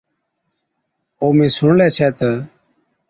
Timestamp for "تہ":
2.17-2.29